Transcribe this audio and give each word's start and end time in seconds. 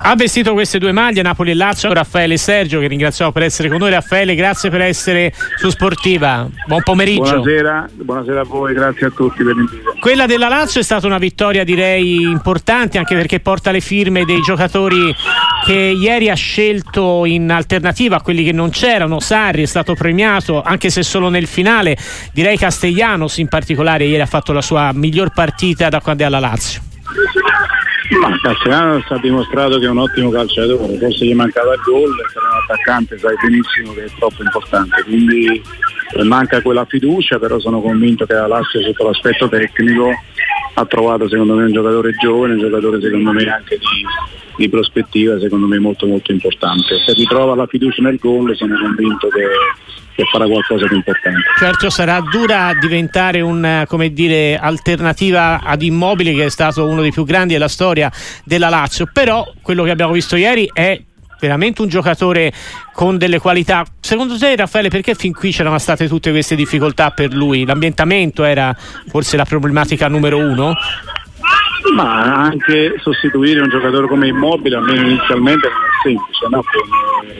Ha 0.00 0.14
vestito 0.14 0.52
queste 0.52 0.78
due 0.78 0.92
maglie 0.92 1.22
Napoli 1.22 1.50
e 1.50 1.54
Lazio 1.54 1.92
Raffaele 1.92 2.34
e 2.34 2.38
Sergio 2.38 2.78
che 2.78 2.86
ringraziamo 2.86 3.32
per 3.32 3.42
essere 3.42 3.68
con 3.68 3.78
noi. 3.78 3.90
Raffaele 3.90 4.36
grazie 4.36 4.70
per 4.70 4.80
essere 4.80 5.34
su 5.56 5.70
Sportiva. 5.70 6.48
Buon 6.66 6.82
pomeriggio. 6.82 7.40
Buonasera, 7.40 7.88
buonasera 7.92 8.40
a 8.40 8.44
voi 8.44 8.74
grazie 8.74 9.06
a 9.08 9.10
tutti 9.10 9.42
per 9.42 9.56
l'invito. 9.56 9.96
Quella 10.00 10.26
della 10.26 10.48
Lazio 10.48 10.80
è 10.80 10.84
stata 10.84 11.06
una 11.06 11.18
vittoria 11.18 11.64
direi 11.64 12.22
importante 12.22 12.96
anche 12.96 13.16
perché 13.16 13.40
porta 13.40 13.72
le 13.72 13.80
firme 13.80 14.24
dei 14.24 14.40
giocatori 14.40 15.12
che 15.66 15.74
ieri 15.74 16.30
ha 16.30 16.34
scelto 16.34 17.24
in 17.24 17.50
alternativa 17.50 18.16
a 18.16 18.22
quelli 18.22 18.44
che 18.44 18.52
non 18.52 18.70
c'erano. 18.70 19.18
Sarri 19.18 19.64
è 19.64 19.66
stato 19.66 19.94
premiato 19.94 20.62
anche 20.62 20.90
se 20.90 21.02
solo 21.02 21.28
nel 21.28 21.48
finale. 21.48 21.98
Direi 22.32 22.56
Castellanos 22.56 23.36
in 23.38 23.48
particolare 23.48 24.04
ieri 24.04 24.22
ha 24.22 24.26
fatto 24.26 24.52
la 24.52 24.62
sua 24.62 24.92
miglior 24.94 25.32
partita 25.34 25.88
da 25.88 26.00
quando 26.00 26.22
è 26.22 26.26
alla 26.26 26.38
Lazio 26.38 26.80
ma 28.20 28.38
Castellano 28.40 29.02
ha 29.06 29.18
dimostrato 29.18 29.78
che 29.78 29.86
è 29.86 29.90
un 29.90 29.98
ottimo 29.98 30.30
calciatore, 30.30 30.98
forse 30.98 31.24
gli 31.26 31.34
mancava 31.34 31.74
il 31.74 31.80
gol, 31.84 32.14
per 32.32 32.42
un 32.42 32.58
attaccante 32.62 33.18
sai 33.18 33.34
benissimo 33.42 33.92
che 33.92 34.04
è 34.04 34.10
troppo 34.18 34.42
importante, 34.42 35.02
quindi 35.04 35.62
eh, 36.14 36.24
manca 36.24 36.62
quella 36.62 36.84
fiducia, 36.86 37.38
però 37.38 37.58
sono 37.58 37.80
convinto 37.80 38.24
che 38.24 38.34
la 38.34 38.46
Lazio 38.46 38.80
sotto 38.82 39.04
l'aspetto 39.04 39.48
tecnico 39.48 40.10
ha 40.74 40.86
trovato 40.86 41.28
secondo 41.28 41.54
me 41.54 41.64
un 41.64 41.72
giocatore 41.72 42.12
giovane, 42.12 42.54
un 42.54 42.60
giocatore 42.60 43.00
secondo 43.00 43.32
me 43.32 43.44
anche 43.50 43.78
di, 43.78 44.06
di 44.56 44.68
prospettiva, 44.68 45.38
secondo 45.38 45.66
me 45.66 45.78
molto 45.78 46.06
molto 46.06 46.32
importante. 46.32 47.02
Se 47.04 47.12
ritrova 47.12 47.54
la 47.54 47.66
fiducia 47.66 48.02
nel 48.02 48.18
gol 48.18 48.56
sono 48.56 48.78
convinto 48.78 49.28
che 49.28 49.44
che 50.18 50.24
farà 50.24 50.46
qualcosa 50.46 50.88
di 50.88 50.96
importante. 50.96 51.42
Certo 51.60 51.90
sarà 51.90 52.20
dura 52.20 52.72
diventare 52.74 53.40
un'alternativa 53.40 55.60
ad 55.62 55.82
Immobile 55.82 56.34
che 56.34 56.46
è 56.46 56.50
stato 56.50 56.84
uno 56.86 57.02
dei 57.02 57.12
più 57.12 57.24
grandi 57.24 57.52
della 57.52 57.68
storia 57.68 58.10
della 58.42 58.68
Lazio, 58.68 59.08
però 59.12 59.46
quello 59.62 59.84
che 59.84 59.90
abbiamo 59.90 60.12
visto 60.12 60.34
ieri 60.34 60.68
è 60.72 61.00
veramente 61.38 61.82
un 61.82 61.88
giocatore 61.88 62.52
con 62.92 63.16
delle 63.16 63.38
qualità. 63.38 63.84
Secondo 64.00 64.36
te 64.36 64.56
Raffaele 64.56 64.88
perché 64.88 65.14
fin 65.14 65.32
qui 65.32 65.52
c'erano 65.52 65.78
state 65.78 66.08
tutte 66.08 66.32
queste 66.32 66.56
difficoltà 66.56 67.12
per 67.12 67.32
lui? 67.32 67.64
L'ambientamento 67.64 68.42
era 68.42 68.76
forse 69.06 69.36
la 69.36 69.44
problematica 69.44 70.08
numero 70.08 70.38
uno? 70.38 70.74
Ma 71.94 72.44
anche 72.44 72.94
sostituire 72.98 73.60
un 73.60 73.68
giocatore 73.68 74.08
come 74.08 74.28
Immobile 74.28 74.76
almeno 74.76 75.08
inizialmente 75.08 75.68
non 75.68 75.78
è 75.78 76.02
semplice, 76.02 76.46
no? 76.50 76.64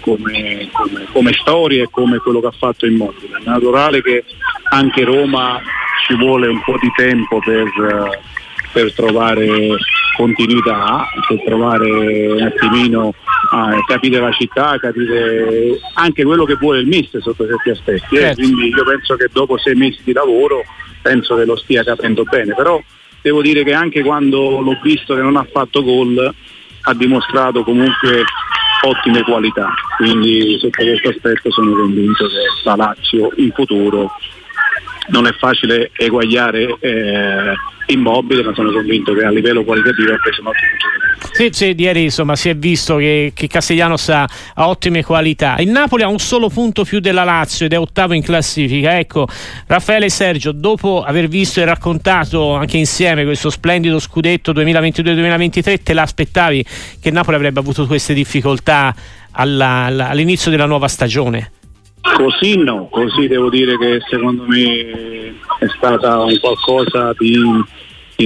come, 0.00 0.68
come, 0.72 1.06
come, 1.12 1.32
storia 1.32 1.84
e 1.84 1.88
come 1.90 2.18
quello 2.18 2.40
che 2.40 2.46
ha 2.46 2.54
fatto 2.56 2.86
Immobile. 2.86 3.38
È 3.38 3.42
naturale 3.44 4.02
che 4.02 4.24
anche 4.70 5.04
Roma 5.04 5.60
ci 6.06 6.16
vuole 6.16 6.48
un 6.48 6.62
po' 6.62 6.76
di 6.80 6.90
tempo 6.96 7.38
per, 7.38 7.68
per 8.72 8.92
trovare 8.94 9.76
continuità, 10.16 11.06
per 11.26 11.42
trovare 11.44 11.90
un 11.90 12.42
attimino 12.42 13.14
ah, 13.50 13.78
capire 13.86 14.20
la 14.20 14.32
città, 14.32 14.76
capire 14.78 15.78
anche 15.94 16.24
quello 16.24 16.44
che 16.44 16.56
vuole 16.56 16.80
il 16.80 16.86
mister 16.86 17.22
sotto 17.22 17.46
certi 17.46 17.70
aspetti. 17.70 18.16
Eh? 18.16 18.20
Certo. 18.20 18.42
Quindi 18.42 18.68
io 18.68 18.84
penso 18.84 19.16
che 19.16 19.28
dopo 19.32 19.58
sei 19.58 19.74
mesi 19.74 20.00
di 20.04 20.12
lavoro 20.12 20.62
penso 21.00 21.36
che 21.36 21.44
lo 21.44 21.56
stia 21.56 21.82
capendo 21.82 22.22
bene, 22.24 22.54
però 22.54 22.80
devo 23.22 23.40
dire 23.40 23.64
che 23.64 23.72
anche 23.72 24.02
quando 24.02 24.60
l'ho 24.60 24.78
visto 24.82 25.14
che 25.14 25.22
non 25.22 25.36
ha 25.36 25.46
fatto 25.50 25.82
gol 25.82 26.34
ha 26.84 26.94
dimostrato 26.94 27.62
comunque 27.62 28.24
ottime 28.84 29.22
qualità, 29.22 29.72
quindi 29.96 30.58
sotto 30.58 30.82
questo 30.82 31.08
aspetto 31.10 31.50
sono 31.52 31.72
convinto 31.72 32.26
che 32.26 32.34
la 32.64 32.96
in 33.36 33.52
futuro 33.52 34.10
non 35.08 35.26
è 35.26 35.32
facile 35.32 35.90
eguagliare 35.94 36.76
eh, 36.80 37.54
immobile, 37.86 38.42
ma 38.42 38.54
sono 38.54 38.72
convinto 38.72 39.12
che 39.14 39.24
a 39.24 39.30
livello 39.30 39.62
qualitativo 39.62 40.12
ha 40.12 40.18
preso 40.18 40.40
un 40.40 40.48
ottimo 40.48 40.70
gioco. 40.78 41.11
Sì, 41.32 41.48
sì, 41.50 41.74
ieri 41.76 42.04
insomma 42.04 42.36
si 42.36 42.50
è 42.50 42.54
visto 42.54 42.96
che, 42.96 43.32
che 43.34 43.46
Castellanos 43.46 44.08
ha, 44.10 44.28
ha, 44.54 44.68
ottime 44.68 45.02
qualità. 45.02 45.56
Il 45.58 45.70
Napoli 45.70 46.02
ha 46.02 46.08
un 46.08 46.18
solo 46.18 46.50
punto 46.50 46.84
più 46.84 47.00
della 47.00 47.24
Lazio 47.24 47.64
ed 47.64 47.72
è 47.72 47.78
ottavo 47.78 48.12
in 48.12 48.22
classifica. 48.22 48.98
Ecco, 48.98 49.26
Raffaele 49.66 50.06
e 50.06 50.10
Sergio, 50.10 50.52
dopo 50.52 51.02
aver 51.02 51.28
visto 51.28 51.60
e 51.60 51.64
raccontato 51.64 52.54
anche 52.54 52.76
insieme 52.76 53.24
questo 53.24 53.48
splendido 53.48 53.98
scudetto 53.98 54.52
2022-2023, 54.52 55.82
te 55.82 55.94
l'aspettavi 55.94 56.64
che 57.00 57.10
Napoli 57.10 57.36
avrebbe 57.36 57.60
avuto 57.60 57.86
queste 57.86 58.12
difficoltà 58.12 58.94
alla, 59.32 59.84
alla, 59.84 60.08
all'inizio 60.10 60.50
della 60.50 60.66
nuova 60.66 60.86
stagione? 60.86 61.52
Così 62.02 62.56
no, 62.56 62.88
così 62.90 63.26
devo 63.26 63.48
dire 63.48 63.78
che 63.78 64.00
secondo 64.10 64.44
me 64.46 65.34
è 65.60 65.66
stata 65.76 66.20
un 66.20 66.38
qualcosa 66.40 67.14
di, 67.16 67.38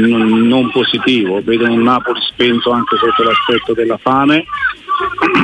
di 0.00 0.46
non, 0.46 0.70
positivo. 0.70 1.40
Vedo 1.42 1.70
un 1.70 1.82
Napoli 1.82 2.20
spento 2.22 2.70
anche 2.70 2.96
sotto 2.96 3.22
l'aspetto 3.22 3.72
della 3.72 3.98
fame 3.98 4.44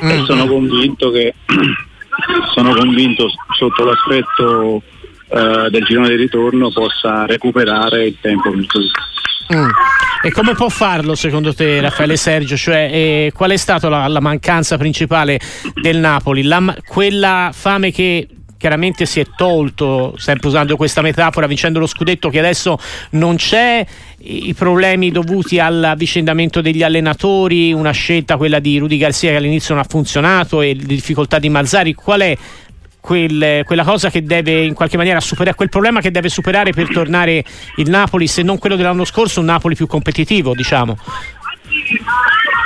mm-hmm. 0.02 0.22
e 0.22 0.24
sono 0.24 0.46
convinto 0.46 1.10
che 1.10 1.34
sono 2.54 2.74
convinto 2.74 3.28
sotto 3.56 3.84
l'aspetto 3.84 4.82
uh, 5.28 5.68
del 5.68 5.84
girone 5.84 6.08
di 6.08 6.16
ritorno 6.16 6.70
possa 6.70 7.26
recuperare 7.26 8.06
il 8.06 8.16
tempo 8.20 8.50
Mm. 9.52 9.68
E 10.22 10.30
come 10.30 10.54
può 10.54 10.68
farlo 10.68 11.16
secondo 11.16 11.52
te 11.52 11.80
Raffaele 11.80 12.16
Sergio? 12.16 12.56
Cioè, 12.56 12.88
eh, 12.92 13.32
qual 13.34 13.50
è 13.50 13.56
stata 13.56 13.88
la, 13.88 14.06
la, 14.06 14.20
mancanza 14.20 14.78
principale 14.78 15.40
del 15.74 15.96
Napoli? 15.96 16.42
La, 16.42 16.76
quella 16.86 17.50
fame 17.52 17.90
che 17.90 18.28
chiaramente 18.60 19.06
si 19.06 19.20
è 19.20 19.26
tolto, 19.34 20.14
sempre 20.18 20.48
usando 20.48 20.76
questa 20.76 21.00
metafora, 21.00 21.46
vincendo 21.46 21.78
lo 21.78 21.86
scudetto 21.86 22.28
che 22.28 22.40
adesso 22.40 22.78
non 23.12 23.36
c'è, 23.36 23.86
i 24.18 24.52
problemi 24.52 25.10
dovuti 25.10 25.58
all'avvicendamento 25.58 26.60
degli 26.60 26.82
allenatori, 26.82 27.72
una 27.72 27.92
scelta 27.92 28.36
quella 28.36 28.58
di 28.58 28.76
Rudy 28.76 28.98
Garcia 28.98 29.30
che 29.30 29.36
all'inizio 29.36 29.72
non 29.72 29.82
ha 29.82 29.86
funzionato 29.88 30.60
e 30.60 30.74
le 30.74 30.84
difficoltà 30.84 31.38
di 31.38 31.48
Mazzari, 31.48 31.94
qual 31.94 32.20
è 32.20 32.36
quel, 33.00 33.62
quella 33.64 33.82
cosa 33.82 34.10
che 34.10 34.22
deve 34.22 34.62
in 34.62 34.74
qualche 34.74 34.98
maniera 34.98 35.20
superare, 35.20 35.56
quel 35.56 35.70
problema 35.70 36.02
che 36.02 36.10
deve 36.10 36.28
superare 36.28 36.72
per 36.72 36.92
tornare 36.92 37.42
il 37.76 37.88
Napoli, 37.88 38.26
se 38.26 38.42
non 38.42 38.58
quello 38.58 38.76
dell'anno 38.76 39.06
scorso, 39.06 39.40
un 39.40 39.46
Napoli 39.46 39.74
più 39.74 39.86
competitivo, 39.86 40.54
diciamo? 40.54 40.98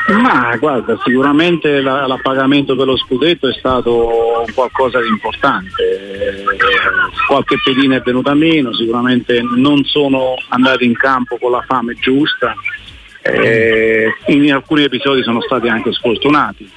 Ma 0.06 0.54
guarda, 0.58 0.98
sicuramente 1.02 1.80
la, 1.80 2.06
l'appagamento 2.06 2.76
per 2.76 2.86
lo 2.86 2.96
scudetto 2.96 3.48
è 3.48 3.54
stato 3.54 4.44
qualcosa 4.54 5.00
di 5.00 5.08
importante. 5.08 6.44
Qualche 7.26 7.56
pedina 7.64 7.96
è 7.96 8.02
venuta 8.02 8.34
meno, 8.34 8.74
sicuramente 8.74 9.40
non 9.56 9.82
sono 9.84 10.34
andati 10.48 10.84
in 10.84 10.94
campo 10.94 11.38
con 11.38 11.52
la 11.52 11.64
fame 11.66 11.94
giusta. 11.94 12.54
Eh, 13.22 14.12
in 14.26 14.52
alcuni 14.52 14.82
episodi 14.82 15.22
sono 15.22 15.40
stati 15.40 15.68
anche 15.68 15.92
sfortunati. 15.92 16.70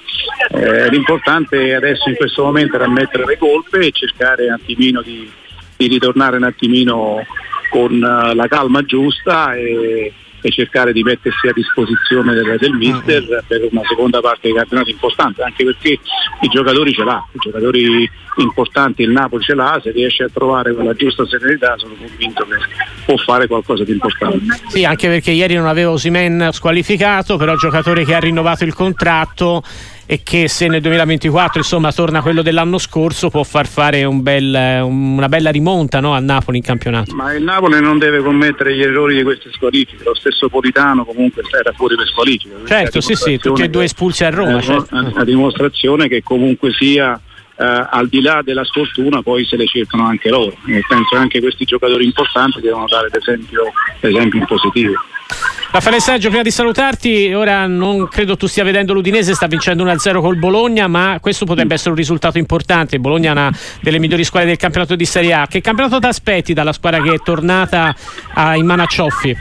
Eh, 0.52 0.90
l'importante 0.90 1.76
adesso 1.76 2.08
in 2.08 2.16
questo 2.16 2.44
momento 2.44 2.78
è 2.78 2.88
mettere 2.88 3.26
le 3.26 3.38
colpe 3.38 3.80
e 3.80 3.92
cercare 3.92 4.46
un 4.46 4.54
attimino 4.54 5.02
di, 5.02 5.30
di 5.76 5.88
ritornare 5.88 6.38
un 6.38 6.44
attimino 6.44 7.26
con 7.70 7.92
uh, 7.94 8.34
la 8.34 8.48
calma 8.48 8.82
giusta 8.84 9.54
e, 9.56 10.14
e 10.48 10.52
cercare 10.52 10.94
di 10.94 11.04
mettersi 11.04 11.48
a 11.48 11.54
disposizione 11.54 12.34
del, 12.34 12.58
del 12.58 12.72
mister 12.74 13.22
uh-huh. 13.22 13.44
per 13.46 13.68
una 13.70 13.82
seconda 13.88 14.22
parte 14.22 14.48
dei 14.48 14.54
campionati 14.54 14.92
importante, 14.92 15.44
anche 15.44 15.66
perché 15.66 16.00
i 16.42 16.48
giocatori 16.48 16.94
ce 16.94 17.04
l'ha, 17.04 17.24
i 17.34 17.38
giocatori 17.40 18.10
importanti 18.38 19.02
il 19.02 19.12
Napoli 19.12 19.44
ce 19.44 19.56
l'ha, 19.56 19.80
se 19.84 19.92
riesce 19.92 20.24
a 20.24 20.30
trovare 20.32 20.74
quella 20.74 20.94
giusta 20.94 21.26
serenità 21.26 21.76
sono 21.78 21.96
convinto 21.96 22.46
che 22.46 22.56
può 23.06 23.18
fare 23.18 23.48
qualcosa 23.48 23.84
di 23.84 23.92
importante. 23.92 24.62
Sì, 24.68 24.86
anche 24.86 25.08
perché 25.08 25.32
ieri 25.32 25.56
non 25.56 25.68
aveva 25.68 25.92
Osimen 25.92 26.50
squalificato, 26.52 27.36
però 27.36 27.56
giocatore 27.56 28.06
che 28.06 28.16
ha 28.16 28.20
rinnovato 28.20 28.64
il 28.64 28.74
contratto 28.74 29.64
e 30.10 30.22
che 30.24 30.48
se 30.48 30.70
nel 30.70 30.80
2024 30.80 31.60
insomma 31.60 31.92
torna 31.92 32.22
quello 32.22 32.42
dell'anno 32.42 32.78
scorso 32.78 33.30
può 33.30 33.44
far 33.44 33.68
fare 33.68 34.06
un 34.06 34.24
bel, 34.24 34.82
una 34.82 35.28
bella 35.28 35.50
rimonta 35.52 36.00
no, 36.00 36.14
al 36.14 36.24
Napoli 36.24 36.58
in 36.58 36.64
campionato. 36.64 37.14
Ma 37.14 37.34
il 37.34 37.44
Napoli 37.44 37.82
non 37.82 38.00
deve 38.00 38.20
commettere 38.22 38.74
gli 38.74 38.82
errori 38.82 39.18
di 39.18 39.24
queste 39.24 39.52
squalifiche, 39.52 40.04
lo 40.06 40.16
stesso 40.16 40.48
Politano 40.48 41.04
comunque 41.04 41.44
era 41.52 41.74
fuori 41.74 41.98
per 41.98 42.08
squalifiche. 42.08 42.56
Certo, 42.66 43.02
sì, 43.02 43.16
sì, 43.16 43.38
tutti 43.38 43.64
e 43.64 43.70
due 43.70 43.84
espulsi 43.84 44.24
a 44.24 44.30
Roma. 44.30 44.60
È 44.60 44.62
certo. 44.62 44.96
una 44.96 45.24
dimostrazione 45.26 46.08
che 46.08 46.24
comunque 46.24 46.72
sia 46.72 47.20
eh, 47.58 47.88
al 47.90 48.08
di 48.08 48.22
là 48.22 48.42
della 48.44 48.64
sfortuna 48.64 49.22
poi 49.22 49.44
se 49.44 49.58
le 49.58 49.66
cercano 49.66 50.06
anche 50.06 50.30
loro 50.30 50.56
e 50.68 50.84
penso 50.88 51.10
che 51.10 51.18
anche 51.18 51.42
questi 51.42 51.66
giocatori 51.66 52.06
importanti 52.06 52.62
devono 52.62 52.86
dare 52.88 53.10
l'esempio, 53.12 53.74
l'esempio 54.00 54.40
in 54.40 54.46
positivo. 54.46 54.94
Raffaele 55.70 56.00
Sergio, 56.00 56.30
prima 56.30 56.44
di 56.44 56.50
salutarti, 56.50 57.34
ora 57.34 57.68
non 57.68 58.08
credo 58.08 58.38
tu 58.38 58.48
stia 58.48 58.64
vedendo 58.64 58.94
l'Udinese, 58.94 59.34
sta 59.34 59.48
vincendo 59.48 59.84
1-0 59.84 60.22
col 60.22 60.38
Bologna, 60.38 60.88
ma 60.88 61.18
questo 61.22 61.46
potrebbe 61.46 61.74
essere 61.74 61.90
un 61.92 61.98
risultato 61.98 62.38
importante. 62.38 63.00
Bologna 63.00 63.30
è 63.30 63.32
una 63.34 63.52
delle 63.82 64.00
migliori 64.00 64.24
squadre 64.24 64.50
del 64.50 64.58
campionato 64.58 64.96
di 64.96 65.06
Serie 65.06 65.34
A. 65.34 65.46
Che 65.46 65.60
campionato 65.62 66.00
ti 66.00 66.06
aspetti 66.08 66.54
dalla 66.54 66.72
squadra 66.72 67.02
che 67.02 67.16
è 67.16 67.20
tornata 67.20 67.94
a, 68.34 68.56
in 68.56 68.66
mano 68.66 68.84
a 68.84 68.86
Cioffi? 68.86 69.36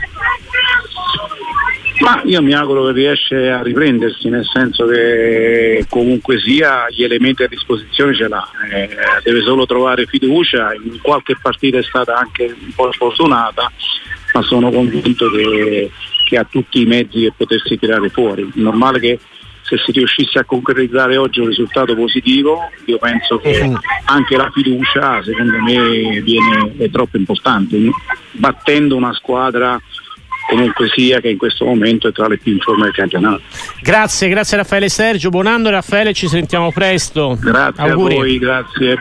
Ma 1.99 2.21
io 2.25 2.41
mi 2.43 2.53
auguro 2.53 2.85
che 2.87 2.91
riesce 2.91 3.49
a 3.49 3.63
riprendersi, 3.63 4.29
nel 4.29 4.45
senso 4.45 4.85
che 4.85 5.85
comunque 5.89 6.39
sia 6.39 6.85
gli 6.89 7.03
elementi 7.03 7.43
a 7.43 7.47
disposizione 7.47 8.13
ce 8.13 8.27
l'ha, 8.27 8.47
eh, 8.71 8.89
deve 9.23 9.41
solo 9.41 9.65
trovare 9.65 10.05
fiducia, 10.05 10.73
in 10.73 10.99
qualche 11.01 11.35
partita 11.41 11.79
è 11.79 11.83
stata 11.83 12.15
anche 12.15 12.43
un 12.45 12.71
po' 12.75 12.91
sfortunata, 12.91 13.71
ma 14.33 14.41
sono 14.43 14.69
convinto 14.69 15.31
che, 15.31 15.89
che 16.27 16.37
ha 16.37 16.43
tutti 16.43 16.81
i 16.81 16.85
mezzi 16.85 17.21
per 17.21 17.33
potersi 17.37 17.79
tirare 17.79 18.09
fuori. 18.09 18.49
Normale 18.55 18.99
che 18.99 19.19
se 19.61 19.77
si 19.77 19.91
riuscisse 19.91 20.39
a 20.39 20.45
concretizzare 20.45 21.17
oggi 21.17 21.39
un 21.39 21.47
risultato 21.47 21.95
positivo, 21.95 22.69
io 22.85 22.97
penso 22.97 23.37
che 23.37 23.71
anche 24.05 24.35
la 24.35 24.49
fiducia 24.53 25.21
secondo 25.23 25.61
me 25.61 26.21
viene, 26.21 26.73
è 26.77 26.89
troppo 26.89 27.17
importante, 27.17 27.77
battendo 28.31 28.95
una 28.95 29.13
squadra 29.13 29.79
comunque 30.47 30.87
sia 30.87 31.19
che 31.19 31.29
in 31.29 31.37
questo 31.37 31.65
momento 31.65 32.07
è 32.07 32.13
tra 32.13 32.27
le 32.27 32.37
più 32.37 32.53
in 32.53 32.59
forma 32.59 32.85
del 32.85 32.93
campionato. 32.93 33.41
Grazie, 33.81 34.29
grazie 34.29 34.57
Raffaele 34.57 34.87
Sergio, 34.87 35.29
buon 35.29 35.47
anno 35.47 35.69
Raffaele, 35.69 36.13
ci 36.13 36.27
sentiamo 36.27 36.71
presto. 36.71 37.37
Grazie 37.39 37.83
Auguri. 37.83 38.13
a 38.13 38.17
voi, 38.17 38.37
grazie. 38.37 38.95